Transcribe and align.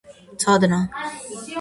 ცოდნა 0.43 0.81